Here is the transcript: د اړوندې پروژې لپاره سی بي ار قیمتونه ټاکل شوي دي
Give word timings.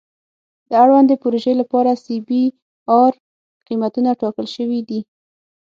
د 0.69 0.71
اړوندې 0.83 1.15
پروژې 1.23 1.53
لپاره 1.61 1.91
سی 2.03 2.15
بي 2.27 2.43
ار 3.01 3.13
قیمتونه 3.67 4.09
ټاکل 4.21 4.45
شوي 4.55 4.81
دي 4.89 4.99